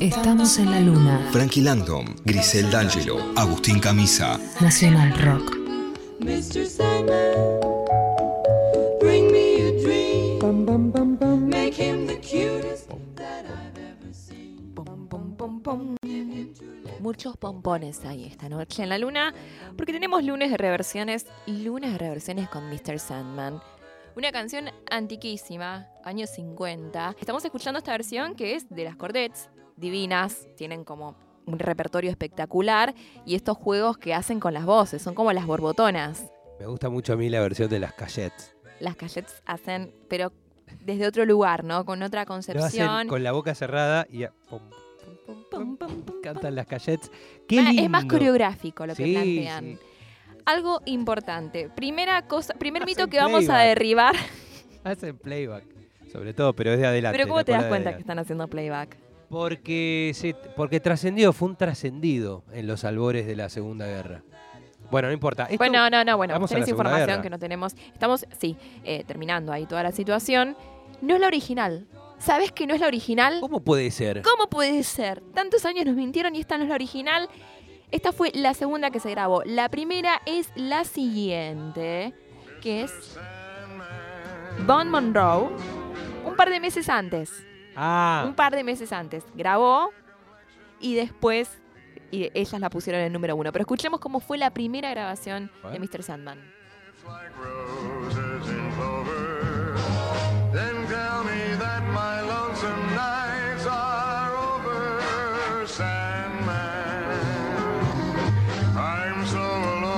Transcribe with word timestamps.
Estamos 0.00 0.58
en 0.58 0.70
la 0.70 0.80
luna. 0.80 1.28
Frankie 1.30 1.60
Langdon, 1.60 2.16
Grisel 2.24 2.70
D'Angelo, 2.70 3.18
Agustín 3.36 3.78
Camisa. 3.78 4.40
Nacional 4.58 5.12
Rock. 5.18 5.54
Mr. 6.18 6.64
Sandman, 6.64 7.60
bring 9.00 9.30
me 9.30 9.56
a 9.56 9.82
dream. 9.82 10.38
Make 11.46 11.74
him 11.74 12.06
the 12.06 12.16
cutest 12.16 12.88
that 13.16 13.44
I've 13.44 13.78
ever 13.78 14.14
seen. 14.14 14.72
Pom, 14.74 15.06
pom, 15.06 15.36
pom, 15.36 15.60
pom. 15.60 15.96
Muchos 17.00 17.36
pompones 17.36 18.02
ahí 18.06 18.24
esta 18.24 18.48
noche 18.48 18.82
en 18.82 18.88
la 18.88 18.96
luna, 18.96 19.34
porque 19.76 19.92
tenemos 19.92 20.24
lunes 20.24 20.50
de 20.50 20.56
reversiones, 20.56 21.26
lunes 21.46 21.92
de 21.92 21.98
reversiones 21.98 22.48
con 22.48 22.70
Mr. 22.70 22.98
Sandman. 22.98 23.60
Una 24.16 24.30
canción 24.30 24.70
antiquísima, 24.90 25.88
años 26.04 26.30
50. 26.30 27.16
Estamos 27.18 27.44
escuchando 27.44 27.78
esta 27.78 27.92
versión 27.92 28.34
que 28.34 28.54
es 28.54 28.68
de 28.70 28.84
las 28.84 28.96
Cordets, 28.96 29.50
divinas, 29.76 30.46
tienen 30.56 30.84
como 30.84 31.16
un 31.46 31.58
repertorio 31.58 32.10
espectacular 32.10 32.94
y 33.26 33.34
estos 33.34 33.56
juegos 33.56 33.98
que 33.98 34.14
hacen 34.14 34.38
con 34.40 34.54
las 34.54 34.64
voces, 34.64 35.02
son 35.02 35.14
como 35.14 35.32
las 35.32 35.46
borbotonas. 35.46 36.30
Me 36.60 36.66
gusta 36.66 36.88
mucho 36.88 37.12
a 37.14 37.16
mí 37.16 37.28
la 37.28 37.40
versión 37.40 37.68
de 37.68 37.80
las 37.80 37.92
Cayets. 37.94 38.54
Las 38.80 38.94
Cayets 38.96 39.42
hacen, 39.46 39.92
pero 40.08 40.32
desde 40.80 41.06
otro 41.06 41.24
lugar, 41.26 41.64
¿no? 41.64 41.84
Con 41.84 42.02
otra 42.02 42.22
Lo 42.22 42.26
concepción. 42.28 42.88
hacen 42.88 43.08
con 43.08 43.24
la 43.24 43.32
boca 43.32 43.54
cerrada 43.54 44.06
y 44.08 44.24
pum, 44.48 44.60
Pum, 45.26 45.44
pum, 45.50 45.76
pum, 45.76 46.02
pum, 46.02 46.20
cantan 46.22 46.54
las 46.54 46.66
Cayets. 46.66 47.10
¡Qué 47.48 47.58
Ah, 47.58 47.62
lindo! 47.64 47.82
Es 47.82 47.90
más 47.90 48.04
coreográfico 48.04 48.86
lo 48.86 48.94
que 48.94 49.04
Sí, 49.04 49.12
plantean. 49.14 49.64
sí. 49.64 49.78
Algo 50.44 50.80
importante. 50.84 51.68
Primera 51.74 52.22
cosa, 52.26 52.54
primer 52.54 52.82
Hacen 52.82 52.96
mito 52.96 53.08
que 53.08 53.18
vamos 53.18 53.48
a 53.48 53.58
derribar. 53.58 54.14
Hacen 54.84 55.16
playback. 55.18 55.64
Sobre 56.12 56.34
todo, 56.34 56.52
pero 56.54 56.72
es 56.72 56.78
de 56.78 56.86
adelante. 56.86 57.18
Pero 57.18 57.28
¿cómo 57.28 57.44
te 57.44 57.52
das 57.52 57.64
cuenta 57.64 57.94
que 57.94 58.00
están 58.00 58.18
haciendo 58.18 58.46
playback? 58.46 58.96
Porque, 59.28 60.12
se, 60.14 60.34
porque 60.54 60.78
trascendió, 60.78 61.32
fue 61.32 61.48
un 61.48 61.56
trascendido 61.56 62.44
en 62.52 62.66
los 62.66 62.84
albores 62.84 63.26
de 63.26 63.34
la 63.34 63.48
Segunda 63.48 63.86
Guerra. 63.86 64.22
Bueno, 64.90 65.08
no 65.08 65.14
importa. 65.14 65.44
Esto- 65.44 65.56
Bueno, 65.56 65.90
no, 65.90 66.04
no, 66.04 66.16
bueno, 66.16 66.34
vamos 66.34 66.52
a 66.52 66.54
tenés 66.54 66.68
información 66.68 67.08
Guerra. 67.08 67.22
que 67.22 67.30
no 67.30 67.38
tenemos. 67.38 67.74
Estamos, 67.92 68.26
sí, 68.38 68.56
eh, 68.84 69.02
terminando 69.06 69.50
ahí 69.52 69.66
toda 69.66 69.82
la 69.82 69.90
situación. 69.92 70.56
No 71.00 71.14
es 71.14 71.20
la 71.20 71.26
original. 71.26 71.86
¿Sabes 72.18 72.52
que 72.52 72.66
no 72.66 72.74
es 72.74 72.80
la 72.80 72.86
original? 72.86 73.38
¿Cómo 73.40 73.60
puede 73.60 73.90
ser? 73.90 74.22
¿Cómo 74.22 74.48
puede 74.48 74.82
ser? 74.84 75.20
Tantos 75.34 75.64
años 75.64 75.84
nos 75.84 75.96
mintieron 75.96 76.36
y 76.36 76.40
esta 76.40 76.56
no 76.56 76.62
es 76.62 76.68
la 76.68 76.76
original. 76.76 77.28
Esta 77.90 78.12
fue 78.12 78.30
la 78.34 78.54
segunda 78.54 78.90
que 78.90 79.00
se 79.00 79.10
grabó. 79.10 79.42
La 79.44 79.68
primera 79.68 80.20
es 80.26 80.50
la 80.56 80.84
siguiente, 80.84 82.14
que 82.60 82.82
es 82.82 83.18
Bon 84.66 84.88
Monroe, 84.88 85.50
un 86.24 86.34
par 86.36 86.50
de 86.50 86.60
meses 86.60 86.88
antes. 86.88 87.30
Ah, 87.76 88.24
Un 88.26 88.34
par 88.34 88.54
de 88.54 88.62
meses 88.64 88.92
antes. 88.92 89.24
Grabó 89.34 89.90
y 90.80 90.94
después 90.94 91.60
y 92.10 92.30
ellas 92.34 92.60
la 92.60 92.70
pusieron 92.70 93.00
en 93.00 93.08
el 93.08 93.12
número 93.12 93.34
uno. 93.34 93.50
Pero 93.50 93.62
escuchemos 93.62 93.98
cómo 93.98 94.20
fue 94.20 94.38
la 94.38 94.50
primera 94.50 94.90
grabación 94.90 95.50
de. 95.72 95.80
Mr. 95.80 96.02
Sandman. 96.02 96.38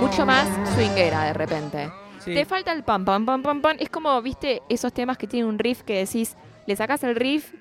Mucho 0.06 0.24
más 0.24 0.48
swinguera 0.74 1.24
de 1.24 1.32
repente. 1.32 1.90
sí. 2.20 2.32
Te 2.34 2.44
falta 2.44 2.72
el 2.72 2.84
pam, 2.84 3.04
pam, 3.04 3.26
pam, 3.26 3.42
pam, 3.42 3.60
pam. 3.60 3.76
Es 3.80 3.88
como, 3.90 4.20
viste, 4.22 4.62
esos 4.68 4.92
temas 4.92 5.18
que 5.18 5.26
tienen 5.26 5.48
un 5.48 5.58
riff 5.58 5.82
que 5.82 5.98
decís, 5.98 6.36
le 6.66 6.76
sacas 6.76 7.02
el 7.04 7.16
riff 7.16 7.52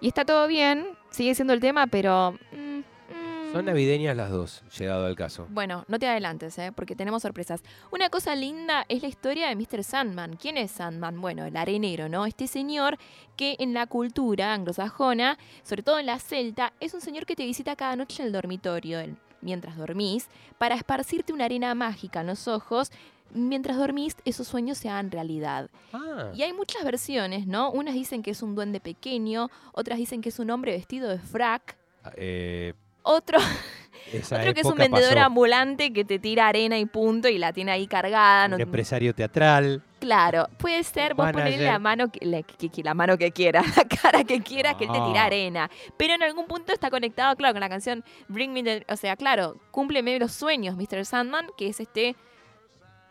y 0.00 0.08
está 0.08 0.24
todo 0.24 0.46
bien, 0.46 0.86
sigue 1.10 1.34
siendo 1.34 1.52
el 1.52 1.60
tema, 1.60 1.86
pero... 1.88 2.32
mm, 2.52 2.78
mm. 2.78 3.52
Son 3.52 3.64
navideñas 3.64 4.16
las 4.16 4.30
dos, 4.30 4.62
llegado 4.78 5.04
al 5.06 5.16
caso. 5.16 5.46
Bueno, 5.50 5.84
no 5.88 5.98
te 5.98 6.06
adelantes, 6.06 6.56
¿eh? 6.58 6.70
porque 6.72 6.94
tenemos 6.94 7.22
sorpresas. 7.22 7.60
Una 7.90 8.08
cosa 8.08 8.36
linda 8.36 8.84
es 8.88 9.02
la 9.02 9.08
historia 9.08 9.48
de 9.48 9.56
Mr. 9.56 9.82
Sandman. 9.82 10.36
¿Quién 10.36 10.56
es 10.58 10.70
Sandman? 10.70 11.20
Bueno, 11.20 11.44
el 11.44 11.56
arenero, 11.56 12.08
¿no? 12.08 12.24
Este 12.24 12.46
señor 12.46 12.98
que 13.36 13.56
en 13.58 13.74
la 13.74 13.86
cultura 13.88 14.54
anglosajona, 14.54 15.38
sobre 15.64 15.82
todo 15.82 15.98
en 15.98 16.06
la 16.06 16.20
celta, 16.20 16.72
es 16.78 16.94
un 16.94 17.00
señor 17.00 17.26
que 17.26 17.34
te 17.34 17.44
visita 17.44 17.74
cada 17.74 17.96
noche 17.96 18.22
en 18.22 18.28
el 18.28 18.32
dormitorio, 18.32 19.00
el- 19.00 19.16
mientras 19.42 19.76
dormís, 19.76 20.28
para 20.58 20.74
esparcirte 20.74 21.32
una 21.32 21.44
arena 21.46 21.74
mágica 21.74 22.20
en 22.20 22.28
los 22.28 22.48
ojos. 22.48 22.90
Mientras 23.32 23.76
dormís, 23.76 24.16
esos 24.24 24.48
sueños 24.48 24.78
se 24.78 24.88
hagan 24.88 25.10
realidad. 25.10 25.70
Ah, 25.92 26.30
Y 26.34 26.42
hay 26.42 26.52
muchas 26.52 26.82
versiones, 26.84 27.46
¿no? 27.46 27.70
Unas 27.70 27.94
dicen 27.94 28.22
que 28.22 28.32
es 28.32 28.42
un 28.42 28.54
duende 28.56 28.80
pequeño, 28.80 29.50
otras 29.72 29.98
dicen 29.98 30.20
que 30.20 30.30
es 30.30 30.38
un 30.40 30.50
hombre 30.50 30.72
vestido 30.72 31.08
de 31.08 31.18
frac, 31.18 31.76
eh, 32.16 32.74
otro 33.02 33.38
otro 34.22 34.54
que 34.54 34.60
es 34.60 34.66
un 34.66 34.74
vendedor 34.76 35.14
pasó. 35.14 35.26
ambulante 35.26 35.92
que 35.92 36.04
te 36.04 36.18
tira 36.18 36.48
arena 36.48 36.78
y 36.78 36.86
punto 36.86 37.28
y 37.28 37.38
la 37.38 37.52
tiene 37.52 37.72
ahí 37.72 37.86
cargada. 37.86 38.46
Un 38.46 38.50
no- 38.52 38.56
empresario 38.58 39.14
teatral. 39.14 39.82
claro, 40.00 40.48
puede 40.58 40.82
ser 40.84 41.14
vos 41.14 41.30
ponerle 41.32 41.64
la 41.64 41.78
mano 41.78 42.08
que, 42.10 42.24
la, 42.24 42.42
que- 42.42 42.68
que- 42.70 42.82
la 42.82 42.94
mano 42.94 43.16
que 43.18 43.30
quiera, 43.32 43.62
la 43.76 43.84
cara 43.84 44.24
que 44.24 44.40
quiera 44.42 44.76
que 44.76 44.84
él 44.84 44.90
te 44.92 44.98
tira 44.98 45.22
Ah. 45.22 45.26
arena. 45.26 45.70
Pero 45.96 46.14
en 46.14 46.22
algún 46.22 46.46
punto 46.46 46.72
está 46.72 46.90
conectado, 46.90 47.36
claro, 47.36 47.54
con 47.54 47.60
la 47.60 47.68
canción 47.68 48.02
Bring 48.28 48.52
Me 48.52 48.62
the... 48.62 48.84
O 48.88 48.96
sea, 48.96 49.16
claro, 49.16 49.56
cúmpleme 49.70 50.18
los 50.18 50.32
sueños, 50.32 50.76
Mr. 50.76 51.04
Sandman, 51.04 51.46
que 51.56 51.68
es 51.68 51.80
este 51.80 52.16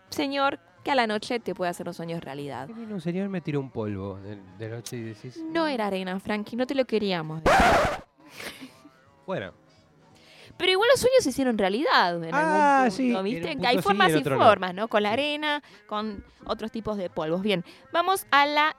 señor 0.10 0.60
que 0.84 0.92
a 0.92 0.96
la 0.96 1.08
noche 1.08 1.40
te 1.42 1.54
puede 1.54 1.70
hacer 1.70 1.86
los 1.86 1.98
sueños 1.98 2.24
realidad. 2.24 2.70
Un 2.70 3.02
señor 3.02 3.28
me 3.30 3.42
tiró 3.42 3.60
un 3.60 3.70
polvo 3.70 4.18
de, 4.22 4.38
de 4.58 4.70
noche 4.70 4.96
y 4.98 5.02
decís. 5.02 5.38
No 5.52 5.68
era 5.68 5.88
arena, 5.88 6.18
Frankie, 6.22 6.56
no 6.56 6.66
te 6.66 6.74
lo 6.74 6.86
queríamos. 6.86 7.42
Bueno, 9.28 9.52
Pero 10.60 10.72
igual 10.74 10.90
los 10.92 11.00
sueños 11.00 11.24
se 11.24 11.30
hicieron 11.30 11.58
realidad 11.58 12.22
en 12.24 12.36
Ah, 12.36 12.80
algún 12.84 12.92
sí, 12.92 13.06
punto, 13.08 13.24
¿viste? 13.24 13.58
hay 13.66 13.78
sí, 13.78 13.82
formas 13.82 14.12
y 14.14 14.22
no. 14.22 14.38
formas, 14.38 14.74
¿no? 14.76 14.88
Con 14.90 15.02
la 15.04 15.12
arena, 15.14 15.64
con 15.88 16.24
otros 16.46 16.70
tipos 16.72 16.98
de 16.98 17.10
polvos. 17.10 17.42
Bien, 17.42 17.64
vamos 17.94 18.28
a 18.30 18.46
la 18.46 18.76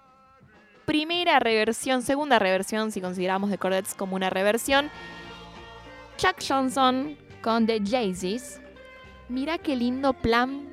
primera 0.84 1.38
reversión, 1.40 2.02
segunda 2.02 2.38
reversión, 2.38 2.92
si 2.92 3.00
consideramos 3.00 3.50
The 3.50 3.56
Cordettes 3.58 3.94
como 3.94 4.14
una 4.14 4.28
reversión. 4.30 4.90
Chuck 6.18 6.36
Johnson 6.46 7.16
con 7.42 7.66
The 7.66 7.80
Jay-Z's. 7.84 8.60
Mira 9.30 9.56
qué 9.58 9.74
lindo 9.74 10.12
plan. 10.12 10.68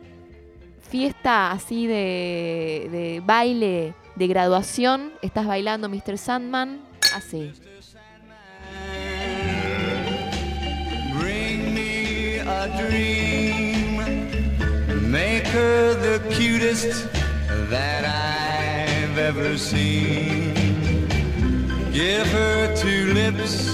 Fiesta 0.81 1.51
así 1.51 1.88
de, 1.88 2.88
de 2.91 3.22
baile 3.25 3.94
de 4.16 4.28
graduación. 4.28 5.13
Estás 5.22 5.46
bailando 5.47 5.88
Mr. 5.90 6.17
Sandman. 6.17 6.81
Así. 7.16 7.53
Dream. 12.78 13.97
Make 15.09 15.47
her 15.47 15.94
the 15.94 16.19
cutest 16.35 17.07
that 17.69 18.03
I've 18.05 19.17
ever 19.17 19.57
seen. 19.57 20.53
Give 21.91 22.28
her 22.28 22.75
two 22.75 23.13
lips 23.13 23.73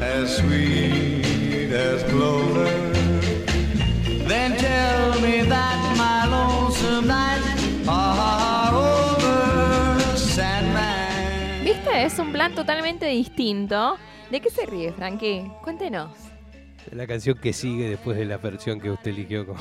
as 0.00 0.36
sweet 0.36 1.72
as 1.72 2.02
clover. 2.04 2.70
Then 4.28 4.56
tell 4.56 5.20
me 5.20 5.42
that 5.42 5.78
my 5.96 6.26
lonesome 6.26 7.06
nights 7.06 7.88
are 7.88 8.74
over, 8.74 10.00
Sandman. 10.16 11.64
¿Viste? 11.64 12.04
Es 12.04 12.18
un 12.18 12.32
plan 12.32 12.54
totalmente 12.54 13.06
distinto. 13.06 13.98
¿De 14.30 14.40
qué 14.40 14.50
se 14.50 14.66
ríe, 14.66 14.92
Frankie? 14.92 15.50
Cuéntenos. 15.62 16.35
La 16.92 17.06
canción 17.06 17.38
que 17.38 17.52
sigue 17.52 17.88
después 17.90 18.16
de 18.16 18.24
la 18.24 18.38
versión 18.38 18.80
que 18.80 18.90
usted 18.90 19.10
eligió 19.10 19.46
como 19.46 19.60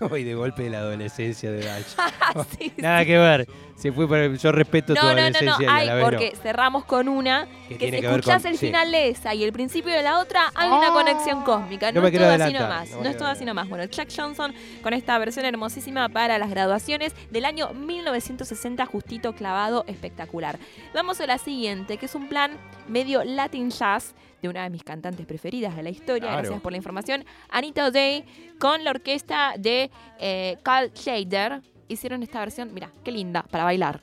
hoy 0.10 0.24
de 0.24 0.34
golpe 0.34 0.64
de 0.64 0.70
la 0.70 0.78
adolescencia 0.78 1.50
de 1.52 1.64
Dash. 1.64 1.84
Sí, 2.58 2.72
Nada 2.78 3.00
sí. 3.00 3.06
que 3.06 3.18
ver. 3.18 3.46
Se 3.76 3.92
fue 3.92 4.06
por- 4.08 4.36
yo 4.38 4.52
respeto 4.52 4.94
tu 4.94 5.00
No, 5.00 5.02
no, 5.02 5.08
no, 5.08 5.16
no. 5.16 5.20
adolescencia 5.26 5.84
la 5.84 5.94
vez 5.94 6.04
no. 6.04 6.10
porque 6.10 6.32
cerramos 6.42 6.84
con 6.84 7.08
una 7.08 7.46
Que 7.68 7.76
que, 7.78 7.90
si 7.90 7.96
escuchás 8.06 8.42
con- 8.42 8.52
el 8.52 8.58
sí. 8.58 8.66
final 8.68 8.90
de 8.90 9.08
esa 9.10 9.34
y 9.34 9.44
el 9.44 9.52
principio 9.52 9.92
de 9.92 10.02
la 10.02 10.18
otra, 10.18 10.50
hay 10.54 10.68
una 10.68 10.90
Oh. 10.90 10.94
conexión 10.94 11.42
cósmica. 11.44 11.92
No 11.92 12.00
No, 12.00 12.02
me 12.02 12.08
es 12.08 12.18
todo 12.18 12.30
así 12.30 12.52
nomás. 12.54 12.90
no 12.90 13.02
No, 13.02 13.08
es 13.10 13.16
todo 13.16 13.28
así 13.28 13.44
nomás. 13.44 13.68
Bueno, 13.68 13.86
Chuck 13.86 14.08
Johnson 14.16 14.54
con 14.82 14.92
esta 14.94 15.18
versión 15.18 15.44
hermosísima 15.44 16.08
para 16.08 16.38
las 16.38 16.48
graduaciones 16.50 17.12
del 17.30 17.44
año 17.44 17.72
1960, 17.74 18.86
justito 18.86 19.34
clavado, 19.34 19.84
espectacular. 19.86 20.58
Vamos 20.94 21.20
a 21.20 21.26
la 21.26 21.38
siguiente, 21.38 21.96
que 21.98 22.06
es 22.06 22.14
un 22.14 22.28
plan 22.28 22.52
medio 22.88 23.24
Latin 23.24 23.70
jazz 23.70 24.14
de 24.42 24.48
una 24.48 24.64
de 24.64 24.70
mis 24.70 24.82
cantantes 24.82 25.24
preferidas 25.24 25.76
de 25.76 25.82
la 25.82 25.90
historia. 25.90 26.28
Claro. 26.28 26.38
Gracias 26.38 26.60
por 26.60 26.72
la 26.72 26.76
información. 26.76 27.24
Anita 27.48 27.86
O'Day 27.86 28.24
con 28.58 28.84
la 28.84 28.90
orquesta 28.90 29.54
de 29.58 29.90
eh, 30.18 30.58
Carl 30.62 30.92
Shader. 30.92 31.62
Hicieron 31.88 32.22
esta 32.22 32.40
versión, 32.40 32.74
mira, 32.74 32.90
qué 33.04 33.12
linda, 33.12 33.42
para 33.42 33.64
bailar. 33.64 34.00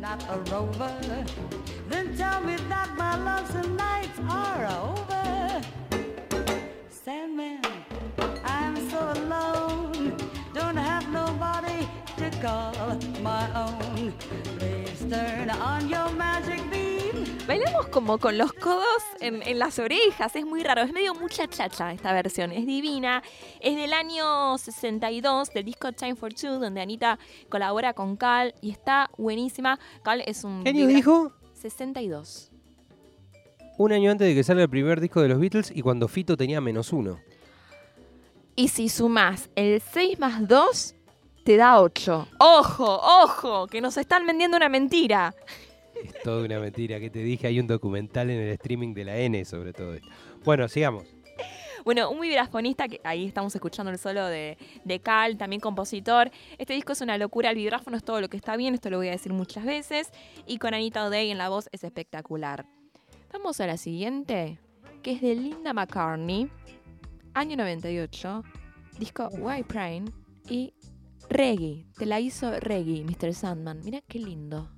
not 0.00 0.24
a 0.30 0.38
rover. 0.50 0.96
Then 1.88 2.16
tell 2.16 2.40
me 2.40 2.56
that 2.68 2.96
my 2.96 3.16
lonesome 3.16 3.76
nights 3.76 4.18
are 4.28 4.66
over. 4.66 5.60
Sandman, 6.88 7.60
I'm 8.44 8.88
so 8.88 9.12
alone. 9.14 10.16
Don't 10.54 10.76
have 10.76 11.08
nobody 11.10 11.86
to 12.16 12.30
call 12.40 12.72
my 13.20 13.44
own. 13.54 14.12
Please 14.58 15.04
turn 15.10 15.50
on 15.50 15.88
your 15.88 16.08
beam. 16.08 16.29
Bailamos 17.50 17.88
como 17.88 18.18
con 18.18 18.38
los 18.38 18.52
codos 18.52 19.02
en, 19.18 19.42
en 19.42 19.58
las 19.58 19.80
orejas, 19.80 20.36
es 20.36 20.46
muy 20.46 20.62
raro, 20.62 20.82
es 20.82 20.92
medio 20.92 21.16
mucha 21.16 21.48
chacha 21.48 21.92
esta 21.92 22.12
versión, 22.12 22.52
es 22.52 22.64
divina. 22.64 23.24
Es 23.58 23.74
del 23.74 23.92
año 23.92 24.56
62, 24.56 25.52
del 25.52 25.64
disco 25.64 25.90
Time 25.90 26.14
for 26.14 26.32
Two, 26.32 26.60
donde 26.60 26.80
Anita 26.80 27.18
colabora 27.48 27.92
con 27.92 28.16
Cal 28.16 28.54
y 28.60 28.70
está 28.70 29.10
buenísima. 29.18 29.80
Cal 30.04 30.22
es 30.26 30.44
un... 30.44 30.62
¿Qué 30.62 30.68
año 30.68 30.86
dijo? 30.86 31.32
62. 31.54 32.52
Un 33.78 33.92
año 33.94 34.12
antes 34.12 34.28
de 34.28 34.34
que 34.36 34.44
salga 34.44 34.62
el 34.62 34.70
primer 34.70 35.00
disco 35.00 35.20
de 35.20 35.26
los 35.26 35.40
Beatles 35.40 35.72
y 35.74 35.82
cuando 35.82 36.06
Fito 36.06 36.36
tenía 36.36 36.60
menos 36.60 36.92
uno. 36.92 37.18
Y 38.54 38.68
si 38.68 38.88
sumas 38.88 39.50
el 39.56 39.80
6 39.80 40.20
más 40.20 40.46
2, 40.46 40.94
te 41.42 41.56
da 41.56 41.80
8. 41.80 42.28
¡Ojo, 42.38 43.00
ojo! 43.24 43.66
Que 43.66 43.80
nos 43.80 43.96
están 43.96 44.24
vendiendo 44.24 44.56
una 44.56 44.68
mentira. 44.68 45.34
Es 46.20 46.24
toda 46.24 46.44
una 46.44 46.60
mentira 46.60 47.00
que 47.00 47.08
te 47.08 47.20
dije. 47.20 47.46
Hay 47.46 47.58
un 47.58 47.66
documental 47.66 48.28
en 48.28 48.40
el 48.40 48.50
streaming 48.50 48.92
de 48.92 49.04
la 49.04 49.16
N 49.16 49.42
sobre 49.46 49.72
todo 49.72 49.94
esto. 49.94 50.06
Bueno, 50.44 50.68
sigamos. 50.68 51.04
Bueno, 51.82 52.10
un 52.10 52.20
vibrafonista, 52.20 52.88
que 52.88 53.00
ahí 53.04 53.24
estamos 53.24 53.54
escuchando 53.54 53.90
el 53.90 53.96
solo 53.96 54.26
de, 54.26 54.58
de 54.84 55.00
Cal, 55.00 55.38
también 55.38 55.60
compositor. 55.60 56.30
Este 56.58 56.74
disco 56.74 56.92
es 56.92 57.00
una 57.00 57.16
locura, 57.16 57.48
el 57.48 57.56
vibráfono 57.56 57.96
es 57.96 58.04
todo 58.04 58.20
lo 58.20 58.28
que 58.28 58.36
está 58.36 58.54
bien, 58.58 58.74
esto 58.74 58.90
lo 58.90 58.98
voy 58.98 59.08
a 59.08 59.12
decir 59.12 59.32
muchas 59.32 59.64
veces. 59.64 60.10
Y 60.46 60.58
con 60.58 60.74
Anita 60.74 61.06
O'Day 61.06 61.30
en 61.30 61.38
la 61.38 61.48
voz 61.48 61.70
es 61.72 61.82
espectacular. 61.82 62.66
Vamos 63.32 63.58
a 63.62 63.66
la 63.66 63.78
siguiente, 63.78 64.58
que 65.02 65.12
es 65.12 65.22
de 65.22 65.34
Linda 65.34 65.72
McCartney, 65.72 66.50
año 67.32 67.56
98, 67.56 68.42
disco 68.98 69.28
White 69.38 69.64
Prime 69.64 70.04
y 70.50 70.74
Reggae. 71.30 71.86
Te 71.96 72.04
la 72.04 72.20
hizo 72.20 72.50
Reggae, 72.60 73.04
Mr. 73.04 73.32
Sandman. 73.32 73.80
Mira 73.82 74.02
qué 74.06 74.18
lindo. 74.18 74.68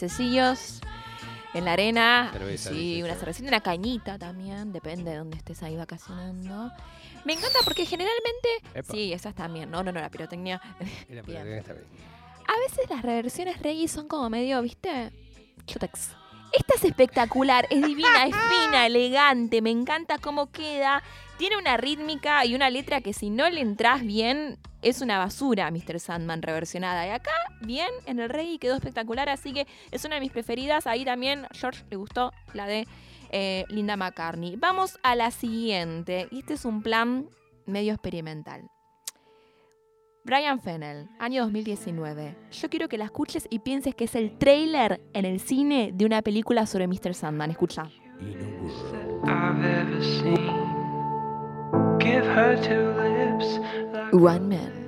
Playa. 0.00 0.16
Piececillos 0.16 0.80
en 1.54 1.64
la 1.64 1.72
arena. 1.72 2.30
Cerveza, 2.32 2.70
sí, 2.70 3.02
una 3.02 3.14
cervecita, 3.14 3.48
una 3.48 3.60
cañita 3.60 4.18
también. 4.18 4.72
Depende 4.72 5.10
de 5.10 5.16
dónde 5.18 5.36
estés 5.36 5.62
ahí 5.62 5.76
vacacionando. 5.76 6.70
Me 7.24 7.34
encanta 7.34 7.58
porque 7.64 7.84
generalmente. 7.84 8.48
Epa. 8.74 8.92
Sí, 8.92 9.12
esas 9.12 9.34
también. 9.34 9.70
No, 9.70 9.82
no, 9.82 9.92
no, 9.92 10.00
la 10.00 10.10
pirotecnia. 10.10 10.60
Y 11.08 11.14
la 11.14 11.22
pirotecnia 11.22 11.58
está 11.58 11.72
bien. 11.72 11.84
A 12.46 12.58
veces 12.68 12.90
las 12.90 13.02
reversiones 13.02 13.60
reggae 13.60 13.86
son 13.88 14.08
como 14.08 14.28
medio, 14.30 14.60
¿viste? 14.62 15.12
Chotex. 15.66 16.10
Esta 16.52 16.74
es 16.74 16.84
espectacular, 16.84 17.66
es 17.70 17.82
divina, 17.82 18.26
es 18.26 18.34
fina, 18.34 18.86
elegante, 18.86 19.62
me 19.62 19.70
encanta 19.70 20.18
cómo 20.18 20.50
queda. 20.50 21.02
Tiene 21.38 21.56
una 21.56 21.76
rítmica 21.76 22.44
y 22.44 22.54
una 22.54 22.70
letra 22.70 23.00
que 23.00 23.12
si 23.12 23.30
no 23.30 23.48
le 23.48 23.60
entras 23.60 24.02
bien 24.04 24.58
es 24.82 25.00
una 25.00 25.18
basura, 25.18 25.70
Mr. 25.70 26.00
Sandman 26.00 26.42
reversionada. 26.42 27.06
Y 27.06 27.10
acá, 27.10 27.30
bien, 27.60 27.90
en 28.06 28.18
el 28.18 28.28
reggae 28.28 28.58
quedó 28.58 28.74
espectacular, 28.74 29.28
así 29.28 29.52
que 29.52 29.66
es 29.92 30.04
una 30.04 30.16
de 30.16 30.22
mis 30.22 30.32
preferidas. 30.32 30.86
Ahí 30.86 31.04
también 31.04 31.46
George 31.52 31.84
le 31.88 31.96
gustó 31.96 32.32
la 32.52 32.66
de 32.66 32.88
eh, 33.30 33.64
Linda 33.68 33.96
McCartney. 33.96 34.56
Vamos 34.56 34.98
a 35.02 35.14
la 35.14 35.30
siguiente, 35.30 36.28
este 36.32 36.54
es 36.54 36.64
un 36.64 36.82
plan 36.82 37.28
medio 37.66 37.92
experimental. 37.92 38.68
Brian 40.22 40.60
Fennell, 40.60 41.08
año 41.18 41.42
2019. 41.44 42.36
Yo 42.50 42.68
quiero 42.68 42.88
que 42.88 42.98
la 42.98 43.06
escuches 43.06 43.46
y 43.48 43.60
pienses 43.60 43.94
que 43.94 44.04
es 44.04 44.14
el 44.14 44.36
trailer 44.36 45.00
en 45.14 45.24
el 45.24 45.40
cine 45.40 45.92
de 45.94 46.04
una 46.04 46.20
película 46.20 46.66
sobre 46.66 46.86
Mr. 46.86 47.14
Sandman. 47.14 47.50
Escucha. 47.50 47.84
One 54.12 54.40
Man. 54.40 54.80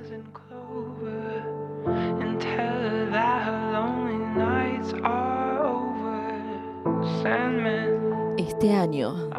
Este 8.37 8.73
año 8.75 9.29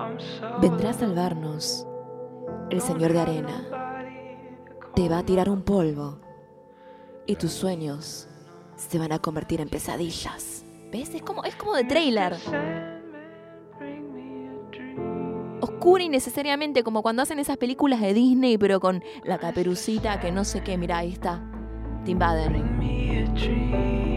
vendrá 0.61 0.91
a 0.91 0.93
salvarnos 0.93 1.87
el 2.71 2.81
Señor 2.81 3.13
de 3.13 3.21
Arena. 3.21 3.84
Te 4.95 5.09
va 5.09 5.19
a 5.19 5.23
tirar 5.25 5.49
un 5.51 5.63
polvo 5.63 6.21
y 7.27 7.35
tus 7.35 7.51
sueños 7.51 8.29
se 8.77 8.99
van 8.99 9.11
a 9.11 9.19
convertir 9.19 9.61
en 9.61 9.69
pesadillas. 9.69 10.65
¿Ves? 10.93 11.13
Es 11.13 11.23
como, 11.23 11.43
es 11.43 11.57
como 11.57 11.75
de 11.75 11.83
trailer. 11.83 12.37
Oscura 15.61 16.05
innecesariamente, 16.05 16.85
como 16.85 17.03
cuando 17.03 17.23
hacen 17.23 17.41
esas 17.41 17.57
películas 17.57 18.01
de 18.01 18.15
Disney, 18.15 18.57
pero 18.57 18.79
con 18.79 19.03
la 19.25 19.39
caperucita 19.39 20.21
que 20.21 20.31
no 20.31 20.45
sé 20.45 20.63
qué. 20.63 20.79
Mira, 20.79 20.99
ahí 20.99 21.11
está. 21.11 21.43
Te 22.05 22.13
invaden. 22.13 22.53
Bring 22.53 22.79
me 22.79 23.25
a 23.25 23.27
dream. 23.35 24.15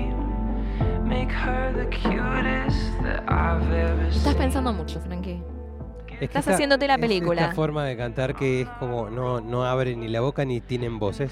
Make 1.07 1.31
her 1.31 1.73
the 1.73 1.89
cutest 1.89 3.01
that 3.01 3.23
I've 3.27 3.65
ever 3.73 4.09
Estás 4.09 4.35
pensando 4.35 4.71
mucho, 4.73 4.99
Frankie. 4.99 5.41
Es 6.17 6.19
que 6.19 6.25
Estás 6.25 6.39
esta- 6.41 6.53
haciéndote 6.53 6.87
la 6.87 6.95
es 6.95 6.99
película. 6.99 7.41
Esta 7.43 7.53
forma 7.55 7.85
de 7.85 7.95
cantar 7.95 8.35
que 8.35 8.61
es 8.61 8.69
como 8.79 9.09
no, 9.09 9.39
no 9.39 9.63
abren 9.65 9.99
ni 9.99 10.07
la 10.07 10.21
boca 10.21 10.43
ni 10.45 10.61
tienen 10.61 10.97
voces. 10.99 11.31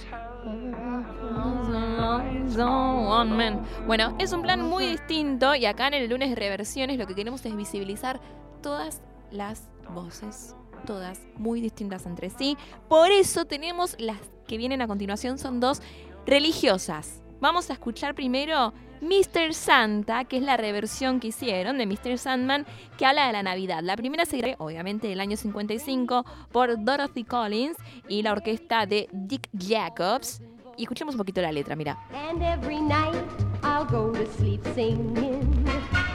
Bueno, 3.88 4.16
es 4.20 4.32
un 4.32 4.42
plan 4.42 4.62
muy 4.62 4.86
distinto 4.88 5.56
y 5.56 5.66
acá 5.66 5.88
en 5.88 5.96
el 5.96 6.10
lunes 6.10 6.30
de 6.30 6.36
reversiones 6.36 6.98
lo 6.98 7.08
que 7.08 7.16
queremos 7.16 7.46
es 7.46 7.56
visibilizar 7.56 8.20
todas 8.62 9.02
las 9.32 9.68
voces, 9.94 10.56
todas 10.86 11.20
muy 11.36 11.62
distintas 11.62 12.06
entre 12.06 12.30
sí. 12.30 12.58
Por 12.88 13.12
eso 13.12 13.46
tenemos 13.46 13.96
las 14.00 14.18
que 14.48 14.58
vienen 14.58 14.82
a 14.82 14.88
continuación, 14.88 15.38
son 15.38 15.60
dos 15.60 15.82
religiosas. 16.26 17.22
Vamos 17.46 17.70
a 17.70 17.74
escuchar 17.74 18.16
primero 18.16 18.74
Mr. 19.02 19.54
Santa, 19.54 20.24
que 20.24 20.38
es 20.38 20.42
la 20.42 20.58
reversión 20.58 21.20
que 21.20 21.28
hicieron 21.28 21.78
de 21.78 21.86
Mr. 21.86 22.18
Sandman, 22.18 22.66
que 22.98 23.06
habla 23.06 23.28
de 23.28 23.34
la 23.34 23.44
Navidad. 23.44 23.84
La 23.84 23.96
primera 23.96 24.26
se 24.26 24.38
grabó, 24.38 24.66
obviamente, 24.66 25.08
del 25.08 25.20
año 25.20 25.38
55 25.38 26.26
por 26.52 26.84
Dorothy 26.84 27.24
Collins 27.24 27.78
y 28.10 28.24
la 28.24 28.32
orquesta 28.32 28.88
de 28.88 29.08
Dick 29.12 29.48
Jacobs. 29.56 30.42
Y 30.76 30.86
escuchemos 30.86 31.14
un 31.14 31.20
poquito 31.20 31.40
la 31.40 31.52
letra, 31.52 31.76
mira. 31.76 32.00
And 32.32 32.42
every 32.42 32.82
night 32.82 33.14
I'll 33.62 33.86
go 33.86 34.12
to 34.12 34.26
sleep 34.40 34.66
singing 34.74 35.68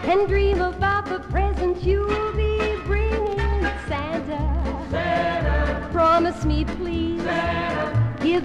and 0.08 0.26
dream 0.26 0.60
about 0.60 1.04
the 1.04 1.20
presents 1.30 1.84
you'll 1.84 2.32
be 2.34 2.58
bringing. 2.88 3.38
Santa, 3.88 5.88
promise 5.92 6.44
me 6.44 6.64
please, 6.64 7.22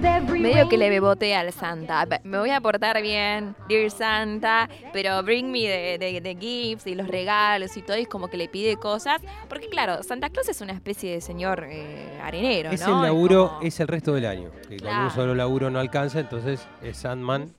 Medio 0.00 0.68
que 0.68 0.76
le 0.76 0.90
bebotea 0.90 1.40
al 1.40 1.52
Santa. 1.52 2.06
Me 2.24 2.38
voy 2.38 2.50
a 2.50 2.60
portar 2.60 3.00
bien, 3.00 3.54
dear 3.68 3.90
Santa, 3.90 4.68
pero 4.92 5.22
bring 5.22 5.50
me 5.50 5.98
the 5.98 6.36
gifts 6.38 6.86
y 6.86 6.94
los 6.94 7.08
regalos 7.08 7.76
y 7.76 7.82
todo. 7.82 7.96
Y 7.96 8.02
es 8.02 8.08
como 8.08 8.28
que 8.28 8.36
le 8.36 8.48
pide 8.48 8.76
cosas. 8.76 9.22
Porque 9.48 9.68
claro, 9.68 10.02
Santa 10.02 10.28
Claus 10.30 10.48
es 10.48 10.60
una 10.60 10.72
especie 10.72 11.12
de 11.12 11.20
señor 11.20 11.66
eh, 11.68 12.18
arenero, 12.22 12.70
Es 12.70 12.86
¿no? 12.86 12.98
el 12.98 13.06
laburo, 13.06 13.48
como- 13.48 13.62
es 13.62 13.80
el 13.80 13.88
resto 13.88 14.12
del 14.12 14.26
año. 14.26 14.50
Que 14.68 14.76
con 14.76 14.88
Claro. 14.88 15.04
un 15.04 15.10
solo 15.10 15.34
laburo 15.34 15.70
no 15.70 15.78
alcanza, 15.80 16.20
entonces 16.20 16.66
es 16.82 16.96
Sandman. 16.98 17.52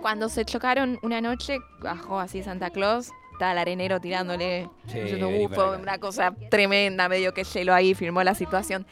Cuando 0.00 0.28
se 0.28 0.44
chocaron 0.44 0.98
una 1.02 1.20
noche, 1.20 1.58
bajó 1.80 2.18
así 2.18 2.42
Santa 2.42 2.70
Claus. 2.70 3.10
Estaba 3.32 3.52
el 3.52 3.58
arenero 3.58 4.00
tirándole 4.00 4.68
Sí, 4.86 5.00
diciendo, 5.00 5.26
vení 5.28 5.44
"Uh, 5.46 5.48
para 5.48 5.54
fue 5.62 5.74
acá". 5.74 5.82
una 5.82 5.98
cosa 5.98 6.34
tremenda, 6.50 7.08
medio 7.08 7.34
que 7.34 7.42
hielo 7.44 7.74
ahí, 7.74 7.94
filmó 7.94 8.22
la 8.22 8.34
situación. 8.34 8.86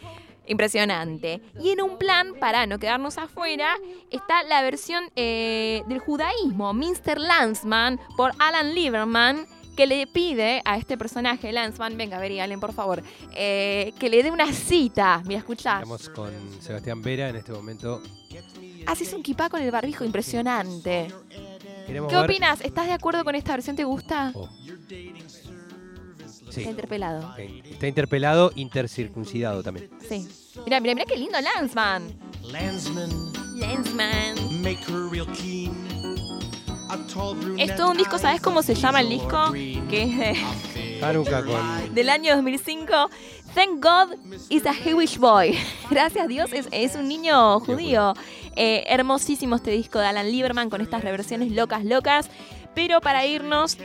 Impresionante. 0.46 1.40
Y 1.62 1.70
en 1.70 1.82
un 1.82 1.99
plan, 1.99 2.34
para 2.40 2.66
no 2.66 2.78
quedarnos 2.78 3.16
afuera, 3.18 3.75
está 4.11 4.42
la 4.42 4.62
versión 4.62 5.04
eh, 5.16 5.82
del 5.88 5.99
judaísmo, 6.00 6.72
Mr. 6.75 7.18
Lanzman, 7.18 8.00
por 8.16 8.32
Alan 8.38 8.75
Lieberman, 8.75 9.46
que 9.76 9.87
le 9.87 10.06
pide 10.06 10.61
a 10.64 10.76
este 10.76 10.99
personaje, 10.99 11.50
Lanzman, 11.52 11.96
venga, 11.96 12.18
vení, 12.18 12.40
Allen, 12.40 12.61
por 12.61 12.72
favor, 12.75 13.02
eh, 13.34 13.92
que 13.99 14.11
le 14.11 14.22
dé 14.22 14.30
una 14.30 14.52
cita. 14.52 15.22
Mira, 15.25 15.38
escuchá. 15.38 15.75
Estamos 15.76 16.08
con 16.11 16.30
Sebastián 16.61 17.00
Vera 17.02 17.28
en 17.30 17.37
este 17.37 17.52
momento. 17.52 18.02
Haces 18.87 19.12
un 19.14 19.22
kipá 19.22 19.49
con 19.49 19.62
el 19.62 19.70
barbijo 19.70 20.04
impresionante. 20.04 21.08
Queremos 21.87 22.11
¿Qué 22.11 22.16
ver- 22.16 22.25
opinas? 22.30 22.61
¿Estás 22.61 22.87
de 22.87 22.92
acuerdo 22.92 23.25
con 23.25 23.34
esta 23.34 23.52
versión? 23.52 23.76
¿Te 23.76 23.84
gusta? 23.84 24.32
Oh. 24.34 24.49
Sí, 26.52 26.61
Está 26.61 26.71
interpelado. 26.71 27.35
está 27.38 27.87
interpelado, 27.87 28.52
intercircuncidado 28.56 29.62
también. 29.62 29.88
Sí. 30.09 30.28
Mira, 30.64 30.80
mira, 30.80 30.94
mira 30.94 31.06
qué 31.06 31.16
lindo 31.16 31.38
Lanzman. 31.40 32.12
Landsman, 32.42 33.11
Lanzman. 33.59 34.62
make 34.62 34.80
her 34.88 35.09
real 35.11 35.26
keen. 35.32 35.73
A 36.90 36.99
Es 37.59 37.75
todo 37.75 37.90
un 37.92 37.97
disco, 37.97 38.18
¿sabes 38.18 38.40
cómo 38.42 38.62
se 38.62 38.75
llama 38.75 39.00
el 39.00 39.09
disco? 39.09 39.50
Que 39.52 40.02
es 40.02 40.18
de- 40.18 41.00
Haruka 41.02 41.42
con. 41.44 41.94
del 41.94 42.11
año 42.11 42.35
2005. 42.37 42.92
Thank 43.54 43.82
God 43.82 44.14
is 44.50 44.66
a 44.66 44.75
Jewish 44.75 45.16
boy. 45.18 45.56
Gracias 45.90 46.28
Dios, 46.28 46.52
es, 46.52 46.68
es 46.71 46.94
un 46.94 47.09
niño 47.09 47.61
judío. 47.61 48.12
Eh, 48.56 48.85
hermosísimo 48.88 49.56
este 49.56 49.71
disco 49.71 49.99
de 50.00 50.06
Alan 50.06 50.30
Lieberman 50.30 50.68
con 50.68 50.82
estas 50.82 51.02
reversiones 51.02 51.50
locas, 51.52 51.85
locas. 51.85 52.28
Pero 52.75 53.00
para 53.00 53.25
irnos, 53.26 53.76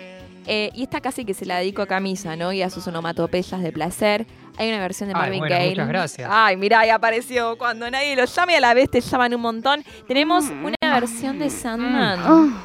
eh, 0.47 0.71
y 0.73 0.83
esta 0.83 1.01
casi 1.01 1.25
que 1.25 1.33
se 1.33 1.45
la 1.45 1.57
dedico 1.59 1.81
a 1.81 1.87
Camisa, 1.87 2.35
¿no? 2.35 2.51
Y 2.53 2.61
a 2.61 2.69
sus 2.69 2.87
onomatopeyas 2.87 3.61
de 3.61 3.71
placer. 3.71 4.25
Hay 4.57 4.69
una 4.69 4.79
versión 4.79 5.09
de 5.09 5.15
Ay, 5.15 5.21
Marvin 5.21 5.39
bueno, 5.39 5.55
Gaye. 5.55 5.69
muchas 5.71 5.87
gracias. 5.87 6.29
Ay, 6.31 6.57
mirá, 6.57 6.79
ahí 6.79 6.89
apareció. 6.89 7.57
Cuando 7.57 7.89
nadie 7.91 8.15
lo 8.15 8.25
llame 8.25 8.55
a 8.57 8.59
la 8.61 8.73
vez 8.73 8.89
te 8.89 9.01
llaman 9.01 9.35
un 9.35 9.41
montón. 9.41 9.83
Tenemos 10.07 10.45
Mm. 10.45 10.65
una 10.65 10.93
versión 10.99 11.37
de 11.37 11.49
Sandman 11.49 12.55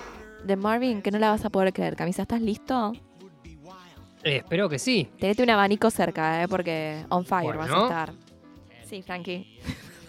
de 0.45 0.57
Marvin 0.57 1.03
que 1.03 1.11
no 1.11 1.19
la 1.19 1.31
vas 1.31 1.45
a 1.45 1.51
poder 1.51 1.73
creer. 1.73 1.95
Camisa, 1.97 2.23
¿estás 2.23 2.41
listo? 2.41 2.93
Eh, 4.25 4.37
espero 4.37 4.69
que 4.69 4.79
sí. 4.79 5.09
Tenete 5.19 5.43
un 5.43 5.51
abanico 5.51 5.91
cerca, 5.91 6.43
¿eh? 6.43 6.49
Porque 6.49 7.05
on 7.09 7.25
fire 7.25 7.57
vas 7.57 7.69
a 7.69 7.73
Bueno. 7.73 7.85
estar. 7.89 8.13
Sí, 8.89 9.03
Frankie. 9.03 9.59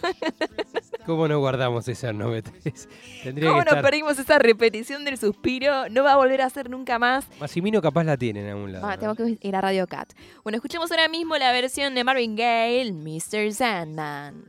¿Cómo 1.06 1.28
no 1.28 1.40
guardamos 1.40 1.88
esas 1.88 2.14
93? 2.16 2.88
Tendría 3.24 3.50
¿Cómo 3.50 3.60
que 3.60 3.66
nos 3.66 3.74
estar. 3.76 3.82
perdimos 3.84 4.18
esa 4.20 4.40
repetición 4.40 5.04
del 5.04 5.18
suspiro? 5.18 5.90
No 5.90 6.04
va 6.04 6.14
a 6.14 6.16
volver 6.16 6.42
a 6.42 6.46
hacer 6.46 6.70
nunca 6.70 6.98
más. 7.00 7.26
Massimino 7.40 7.82
capaz 7.82 8.04
la 8.06 8.16
tiene 8.18 8.42
en 8.42 8.50
algún 8.50 8.72
lado. 8.72 8.86
Ah, 8.88 8.96
¿no? 8.96 9.14
tengo 9.16 9.16
que 9.16 9.38
ir 9.48 9.56
a 9.56 9.62
Radio 9.62 9.86
Cat. 9.88 10.14
Bueno, 10.44 10.56
escuchemos 10.58 10.90
ahora 10.92 11.08
mismo 11.10 11.38
la 11.38 11.52
versión 11.52 11.94
de 11.96 12.04
Marvin 12.04 12.36
Gaye, 12.36 12.92
Mr. 12.94 13.54
Sandman. 13.54 14.46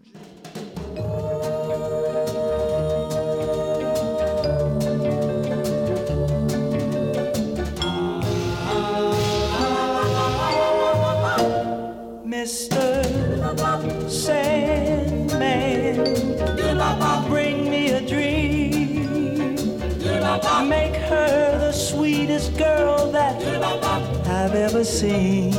Seen. 25.04 25.50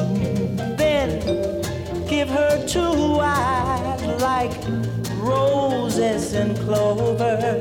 Then 0.76 1.20
give 2.08 2.28
her 2.30 2.66
two 2.66 3.20
eyes 3.22 4.02
like 4.20 4.54
roses 5.22 6.34
and 6.34 6.58
clover. 6.62 7.60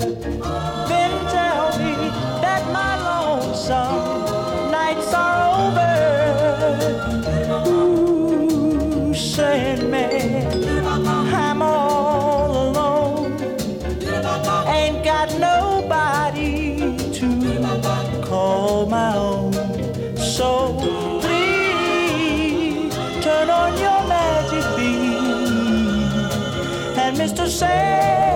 And 27.44 27.52
Mr. 27.52 28.33